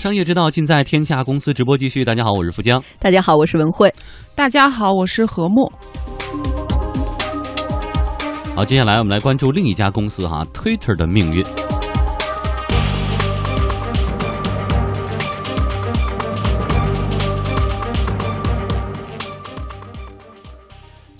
[0.00, 2.02] 商业之道尽在天下公司直播继续。
[2.02, 2.82] 大家好，我是富江。
[2.98, 3.92] 大家好，我是文慧。
[4.34, 5.70] 大家好，我是何木。
[8.56, 11.44] 好，接下来我们来关注另一家公司哈，Twitter 的命运。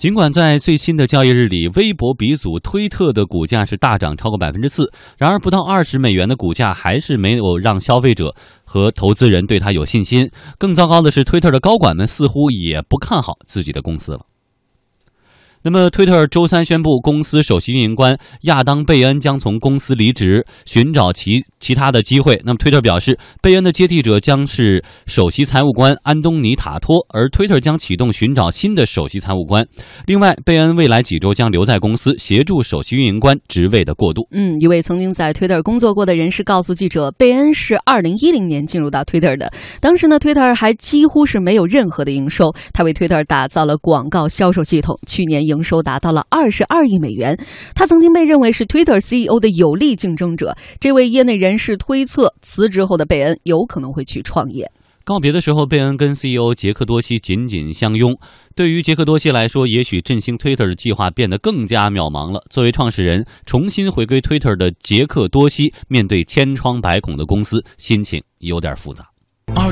[0.01, 8.33] 尽管在最新的交易日里，微博鼻祖推特的股价是大涨超过百分之四，然而不到二十美元的股价还是没有让消费者
[8.63, 10.31] 和投资人对它有信心。
[10.57, 14.21] 更糟糕的是，推特的高管们似乎也不看好自己的公司了。
[15.63, 22.41] 那么，推特周三宣布，公司首席运营官亚当·贝恩将从公司离职，寻找其其他的机会。
[22.43, 29.63] 那么，推特表示，贝恩的接替者将是首席财务官安东尼·塔托，而推特将启动寻找新的首席财务官。
[30.07, 34.27] 另外，贝恩未来几周将留在公司，协助首席运营官职位的过渡。
[34.31, 42.51] 嗯，一位曾经在推特工作过的人士告诉记者，贝恩是2010年进入到推特的，当时呢，推特还几乎是没有任何的营收。
[42.73, 45.50] 他为推特打造了广告销售系统，去年。
[45.51, 47.37] 营收达到了二十二亿美元。
[47.75, 50.55] 他曾经被认为是 Twitter CEO 的有力竞争者。
[50.79, 54.71] 这位业内人士推测，辞职后的贝恩有可能会去创业。
[55.03, 58.15] 告别的时候，贝恩跟 CEO 杰克多西紧紧相拥。
[58.55, 62.43] 对于杰克多西来说，也许振兴 Twitter 的计划变得更加渺茫了。
[62.51, 69.10] 作为创始人，重新回归 Twitter 的杰克多西，面对千疮百孔的公司，心情有点复杂。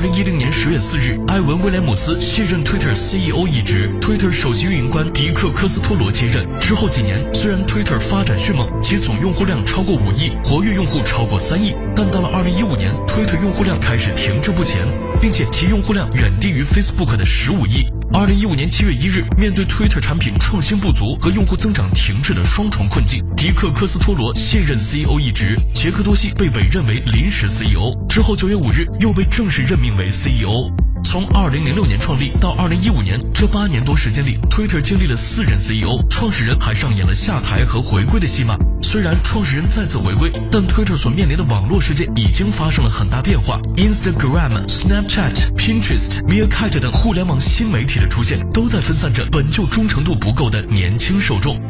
[0.00, 6.46] 零一零年十月四日，艾文·威廉姆斯卸任 Twitter CEO 一职，Twitter 首席运营官迪克·科斯托罗接任。
[6.60, 14.86] 之后几年，虽然 Twitter 发展迅猛，其总用户量超过五亿，活跃用户超过三亿，但到了二零一五年，Twitter 用户量开始停滞不前，
[15.20, 17.86] 并且其用户量远低于 Facebook 的十五亿。
[18.12, 27.94] 二零一五年七月一日，面对 Twitter 产品创新不足和用户增长停滞的双重困境，迪克·科斯托罗卸任 CEO 一职，杰克多西被委任为临时 CEO。
[28.08, 30.89] 之后九月五日，又被正式任命为 CEO。
[31.04, 38.56] 从二零零六年创立到二零一五年这八年多时间里，Twitter 经历了四任 CEO，创始人还上演了下台和回归的戏码。
[38.82, 43.60] 虽然创始人再次回归，但 Twitter 所面临的网络世界已经发生了很大变化。
[43.76, 51.60] Instagram、Snapchat、Pinterest、Meerkat 等互联网新媒体的出现，都在分散着本就忠诚度不够的年轻受众。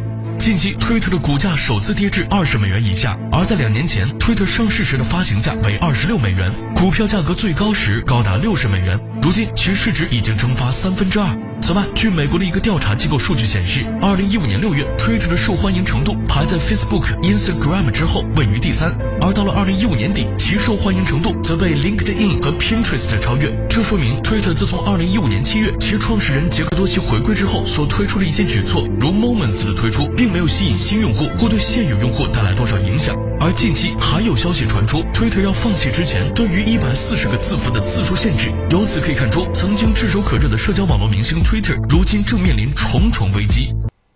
[0.40, 11.28] 近期，推特的股价首次跌至二十美元以下，而在两年前，推特上市时的发行价为二十六美元，股票价格最高时高达六十美元，如今其市值已经蒸发三分之二。
[11.60, 18.96] 此外，据美国的一个调查机构数据显示，二零一五年六月推特的受欢迎程度排在 Facebook、Instagram 之后，位于第三。
[19.22, 23.52] 而到了二零一五年底，其受欢迎程度则被 LinkedIn 和 Pinterest 超越。
[23.68, 33.14] 这说明，Twitter 自从二零一五年七月其创始人杰克多西回归之后，所推出的一些举措，如 Moments 的推出，并没有吸引新用户或对现有用户带来多少影响。
[33.38, 38.48] 而近期还有消息传出，Twitter 要放弃之前对于一百四十个字符的字数限制。
[38.70, 43.68] 由此可以看出，曾经炙手可热的社交网络明星 Twitter，如今正面临重重危机。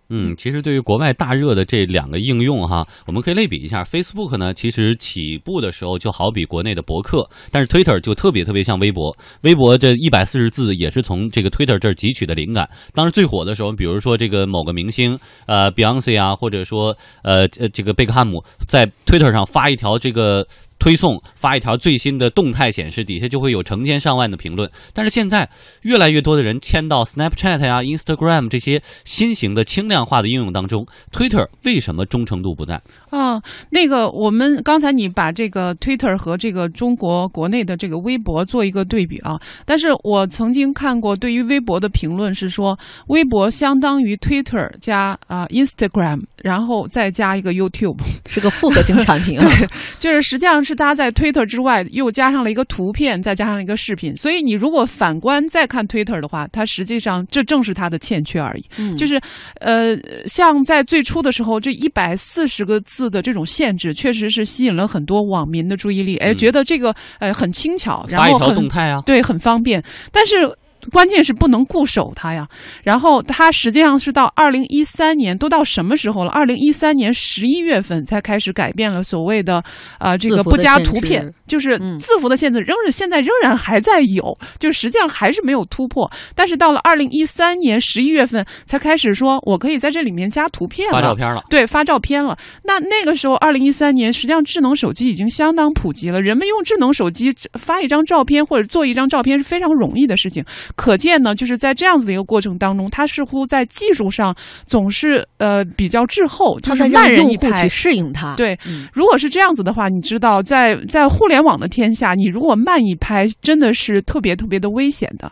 [0.09, 3.83] 嗯，其实对于国外大热的这两个应用哈，我们可以类比一下。
[3.83, 9.15] Facebook 呢，其实起步的时候就好比国内的博客，但是 Twitter 就特别特别像微博。
[9.41, 12.69] 微博这一百四十字也是从这个 Twitter 这儿汲取的灵感。
[12.93, 15.17] 当时最火的时候，比如说这个某个明星，
[15.47, 20.45] 呃，Beyonce 啊，或者说呃呃这个贝克汉姆，在 Twitter 上发一条这个。
[20.79, 24.69] 推送发一条最新的动态，显示底下就会有成千上万的评论。
[24.93, 25.49] 但是现在
[25.81, 32.81] 越来越多的人迁到 Snapchat 呀、Instagram 这些新型的轻量化的应用当中，Twitter 为什么忠诚度不在？
[33.09, 47.97] 啊，那个我们刚才你把这个 Twitter 和这个中国国内的这个微博做一个对比啊，但是我曾经看过对于微博的评论是说，微博相当于 Twitter 加啊 Instagram，然后再加一个 YouTube，
[48.27, 49.45] 是个复合型产品啊。
[49.47, 49.67] 对，
[49.99, 50.55] 就是实际上。
[50.65, 54.17] 是搭在 Twitter 之外，又加上了一个图片，再加上一个视频。
[54.17, 58.65] 所以你如果反观再看 Twitter 的话，它实际上这正是它的欠缺而已。
[58.77, 59.21] 嗯，就是，
[59.59, 66.17] 呃，像在最初的时候，这一百四十个字的这种限制，确实是吸引了很多网民的注意力。
[66.17, 69.83] 哎，觉得这个呃很轻巧，然后很动态啊，对，很方便。
[70.11, 70.51] 但是。
[70.91, 72.47] 关键是不能固守它呀，
[72.83, 76.31] 然后它实际上是到二零一三年，都到什么时候了？
[76.31, 79.63] 二零一三年十一月份才开始改变了所谓的
[79.97, 86.09] 啊这个不加图片，就是字符的限制，仍然现在仍然还在有，就实际上还是没有突破。
[86.35, 91.43] 但是到了二零一三年十一月份才开始说，我可以在这里面加图片、发照片了。
[91.49, 92.37] 对，发照片了。
[92.63, 100.43] 那那个时候，二零一三年实际上智能手机已经相当普及了，人们用智能手机发一张照片或者做一张照片是非常容易的事情。
[100.75, 104.35] 可见呢，就是在这样子的一个过程当中，它似乎在技术上
[104.65, 107.69] 总是呃比较滞后，就是慢人一拍去。
[107.69, 108.35] 适应它。
[108.35, 115.31] 对嗯，如果是这样子的话，你知道，在在互联网的天下，你如果慢一拍，真的是特别特别的危险的。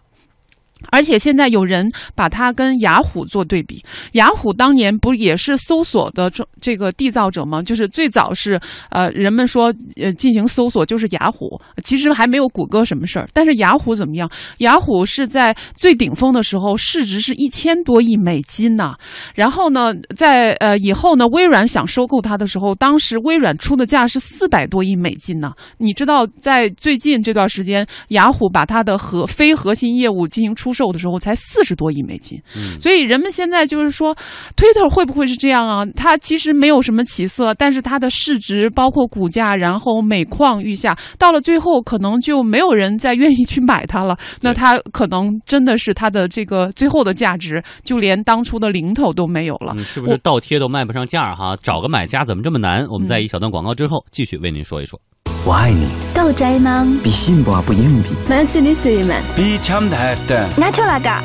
[0.89, 3.83] 而且现在有人把它跟雅虎做对比，
[4.13, 7.61] 雅虎当年不也是搜索的这这个缔造者吗？
[7.61, 8.59] 就是最早是
[8.89, 13.27] 呃人们说呃进行搜索就是雅虎，其实还没有谷歌什么事儿。
[13.33, 14.29] 但是雅虎怎么样？
[14.59, 18.95] 雅虎是在最顶峰的时候市值是一千多亿美金呐、
[19.35, 25.51] 然后呢，在呃以后呢，微软想收购它的时候，当时微软出的价是四百多亿美金呢。
[25.77, 32.37] 你知道，在最近这段时间，雅虎把它的核非核心业务进行出售的时候，才四十多亿美金。
[32.55, 34.15] 嗯所以人们现在就是说
[34.57, 35.85] ，Twitter 会不会是这样啊？
[35.95, 44.17] 它其实没有什么起色，但是它的市值包括股价，然后每况愈下，到了最后可能就没有人再愿意去买它了。
[44.41, 49.73] 那它可能真的是它的这个最后的价值，就连当初的零头都没有了。
[49.77, 51.55] 嗯，是不是倒贴都卖不上价儿哈？
[51.61, 52.85] 找个买家怎么这么难？
[52.87, 54.99] 我们嗯在一小段广告之后继续为您说一说。
[55.48, 56.86] 我爱你，到宅吗？
[57.02, 58.10] 比信不不硬币。
[58.28, 61.22] 만쓰는 수위만比참다的， 나철아가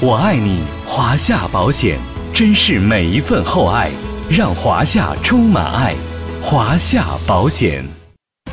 [0.00, 2.00] 我爱你，华夏保险，
[2.34, 3.92] 珍视每一份厚爱，
[4.28, 5.94] 让华夏充满爱。
[6.42, 7.84] 华夏保险。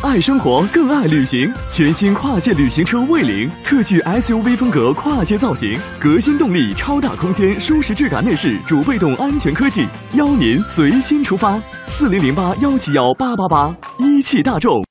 [0.02, 11.60] 爱生活更爱旅行，全新跨界旅行车蔚领，特具 SUV 风格跨界造型，革新动力，超大空间，舒适质感内饰，主被动安全科技，邀您随心出发。
[11.86, 14.89] 四零零八幺七幺八八八，一汽大众。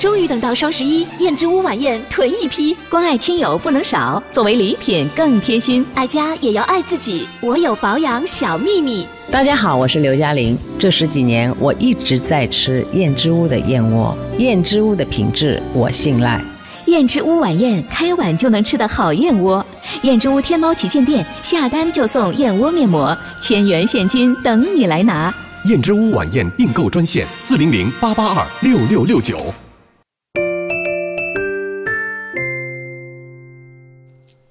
[0.00, 5.86] 终于等到双十一，燕之屋晚宴囤一批，关爱亲友不能少，作为礼品更贴心。
[5.94, 7.24] 爱家也要爱自己。
[7.40, 10.58] 我有保养小秘密，大家好，我是刘嘉玲。
[10.78, 16.42] 这十几年，我一直在吃燕之屋的燕窝，燕之屋的品质我信赖。
[16.86, 19.64] 燕之屋晚宴开碗就能吃的好燕窝。
[20.02, 25.32] 燕之屋天猫旗舰店下单就送燕窝面膜，千元现金等你来拿。
[25.66, 29.38] 燕之屋晚宴订购专线：四零零八八二六六六九。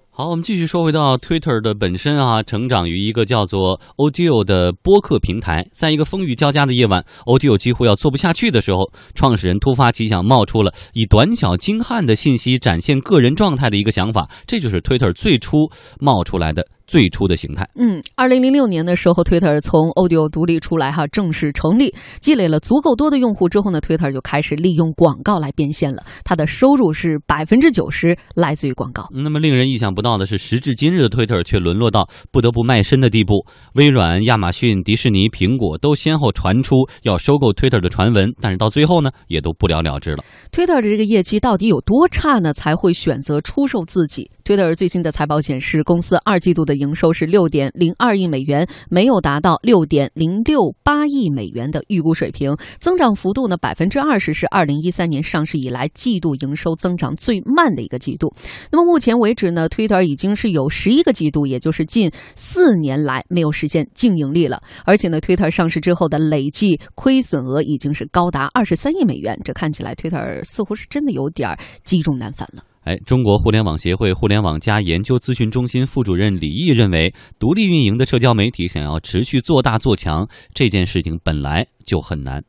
[0.10, 5.68] 好，我们继续说回到 Twitter 的本身啊，成长于一个叫做 Audio 的播客平台。
[5.74, 15.70] 在一个风雨交加的夜晚，Audio 几乎要做不下去的时候，创始人突发奇想，冒出了以短小精悍的信息展现个人状态的一个想法，这就是 Twitter 最初
[16.00, 17.66] 冒出来的最初的形态。
[17.76, 26.04] 嗯，二零零六年的时候，Twitter 从 Audio 独立出来哈，正式成立，积累了足够多的用户之后呢，Twitter 就开始利用广告来变现了。
[26.26, 29.08] 它的收入是百分之九十来自于广告。
[29.10, 33.46] 那么令人意想不到的是，时至今日的 Twitter 却沦落到不得不卖身的地步。
[33.76, 40.24] 微软、亚马逊、迪士尼、苹果都先后传出要收购 Twitter 的传闻，但是到最后呢，也都不了了之了。
[40.52, 42.52] Twitter 的这个业绩到底有多差呢？
[42.54, 58.34] 才会选择出售自己？Twitter 最新的财报显示，公司二季度的营收是六点零二亿美元，没有达到六点零六八亿美元的预估水平，增长幅度呢百分之二十，是二零一三年上市以来季度营收增长最慢的一个季度。
[58.74, 64.62] 那么目前为止呢，Twitter 已经是有十一个季度，也就是近四年来没有实现净盈利了。
[64.84, 72.64] 而且呢，Twitter 上市之后的累计亏损额已经是高达二十三亿美元，这看起来 Twitter 似乎是真的有点儿积重难返了。
[72.84, 82.44] 哎，中国互联网协会互联网加研究咨询中心副主任李毅认为，独立运营的社交媒体想要持续做大做强，这件事情本来就很难。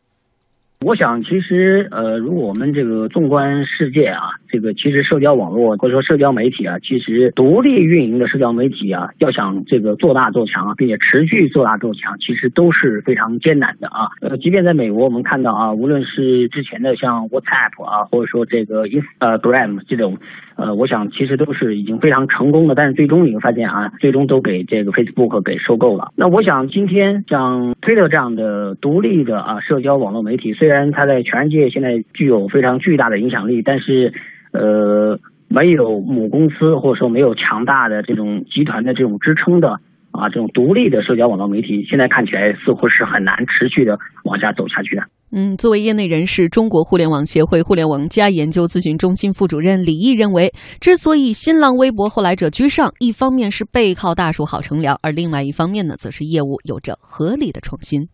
[0.80, 4.20] 我想，其实呃，如果我们这个纵观世界啊，
[4.52, 14.08] 这个其实社交网络或者说社交媒体啊，其实独立运营的社交媒体啊，要想这个做大做强啊，并且持续做大做强，其实都是非常艰难的啊。
[14.20, 20.18] 呃，即便在美国，我们看到啊，无论是之前的像 WhatsApp 啊，或者说这个 Instagram 这种，
[20.56, 26.12] 呃，我想其实都是已经非常成功的，但是最终你会发现啊，最终都给这个 Facebook 给收购了。
[26.14, 34.12] 那我想今天像 Twitter 这样的独立的啊社交网络媒体，虽然它在全世界现在具有非常巨大的影响力，但是
[34.52, 35.18] 呃
[35.48, 39.80] 没有母公司或者说没有强大的这种集团的这种支撑的
[40.10, 45.02] 啊这种独立的社交网络媒体，现在看起来似乎是很难持续的往下走下去的。
[45.34, 58.06] 嗯，作为业内人士，中国互联网协会互联网加研究咨询中心副主任李毅认为，之所以新浪微博后来者居上，一方面是背靠大树好乘凉，而另外一方面呢，则是业务有着合理的创新。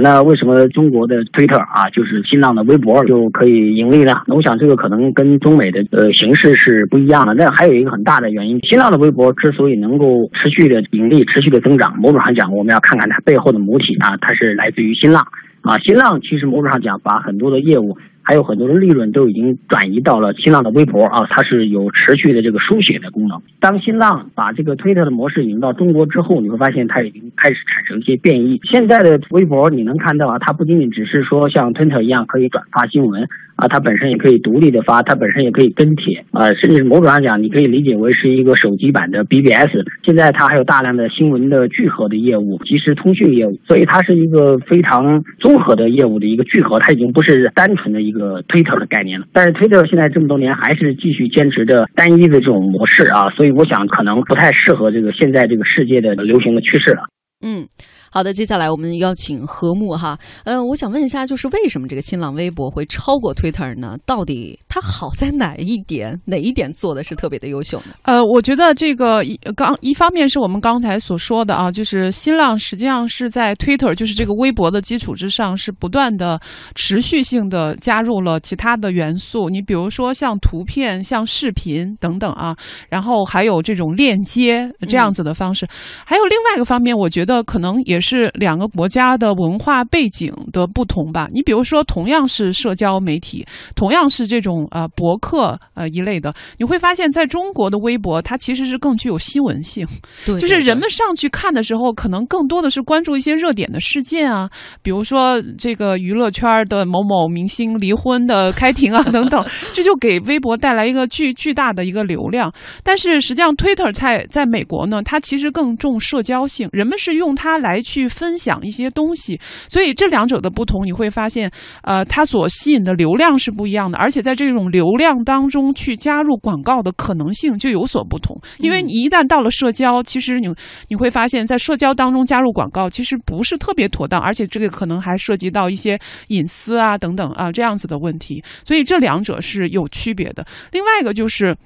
[0.00, 4.22] 那为什么中国的 Twitter 啊，就是新浪的微博就可以盈利呢？
[4.26, 7.34] 那我想这个可能跟中美的呃形式是不一样的。
[7.34, 15.26] 那还有一个很大的原因，新浪的微博之所以能够持续的盈利、持续的增长，某种上讲，我们要看看它背后的母体啊，它是来自于新浪
[15.62, 15.78] 啊。
[15.78, 23.40] 新浪其实某种上讲，把很多的业务还有很多的利润都已经转移到了新浪的微博啊，它是有持续的这个书写的功能。
[23.58, 28.60] 当新浪把这个推特的模式引入到中国之后，你会发现它已经开始产生一些变异。
[28.64, 39.84] 现在的微博你能看到啊，它不仅仅只是说像推特一样可以转发新闻啊，它本身也可以独立的发，它本身也可以跟帖啊，甚至某种上讲，你可以理解为是一个手机版的 BBS。
[40.02, 49.26] 现在它还有大量的新闻的聚合的业务，即时通讯业务，所以它是一个非常综合的业务的一个聚合，它已经不是单纯的一个 Twitter 的概念了。
[49.32, 57.04] 但是 Twitter 现在这么多年还是继续坚持着单一的这种模式啊，所以我想可能不太适合这个现在这个世界的流行的趋势了。
[57.40, 57.68] 嗯。
[58.12, 63.96] 好的，接下来我们邀请何木哈，呃，我想问一下，就是为什么这个新浪微博会超过 Twitter 呢？
[64.04, 66.20] 到底它好在哪一点？
[66.24, 67.94] 哪一点做的是特别的优秀呢？
[68.02, 76.40] 呃，我觉得这个一刚一方面是我们刚才所说的啊，就是新浪实际上是在 Twitter，就是这个微博的基础之上，是不断的
[76.74, 79.48] 持续性的加入了其他的元素。
[79.48, 82.56] 你比如说像图片、像视频等等啊，
[82.88, 85.64] 然后还有这种链接这样子的方式。
[86.04, 87.99] 还有另外一个方面，我觉得可能也。
[88.00, 91.28] 是两个国家的文化背景的不同吧。
[91.32, 99.86] 你比如说，同样是社交媒体，同样是这种呃博客呃一类的，你会发现在中国的微博，它其实是更具有新闻性。
[100.24, 104.48] 对，就是人们上去看的时候，可能更多的是关注一些热点的事件啊，
[104.82, 112.52] 比如说这个娱乐圈的某某明星离婚的开庭啊等等， 这就给微博带来一个巨巨大的一个流量。
[112.84, 117.80] 但是实际上，Twitter 在在美国呢，它其实更重社交性，人们是用它来。
[117.90, 121.50] 去分享一些东西，所以这两者的不同，你会发现，
[121.82, 128.40] 呃，它所吸引的流量是不一样的，而且在这种流量当中去加入广告的可能性就有所不同。
[128.58, 130.46] 因为你一旦到了社交，其实你
[130.86, 140.46] 你会发现在社交当中加入广告其实不是特别妥当，而且这个可能还涉及到一些隐私啊等等啊这样子的问题，所以这两者是有区别的。
[140.70, 141.56] 另外一个就是。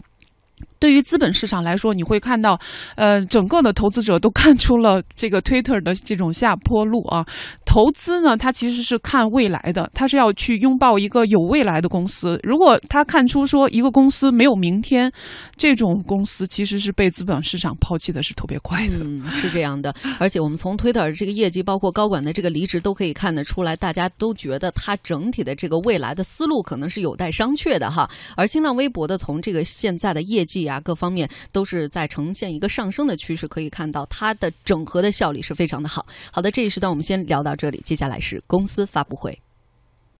[0.85, 2.61] 对于资本市场来说，你会看到，
[2.95, 7.25] 呃，整个的投资者都看出了这个 Twitter 的这种下坡路啊。
[7.65, 12.39] 投资呢，它其实是看未来的，它是要去拥抱一个有未来的公司。
[12.43, 15.11] 如果他看出说一个公司没有明天，
[15.57, 18.99] 这种公司其实是被资本市场抛弃的，是特别快的。
[19.01, 19.93] 嗯，是这样的。
[20.19, 28.07] 而且我们从 Twitter 这个业绩，包括高管的这个离职，都可以看得出来，大家都觉得它整体的这个未来的思路可能是有待商榷的哈。
[28.37, 36.05] 而新浪微博的从这个现在的业绩啊啊各方面都是在呈现一个上升的趋势，可以看到它的整合的效率是非常的好。
[36.31, 37.55] 好的，这一时段我们先聊到。
[37.55, 39.44] 这里，接下来是公司发布会。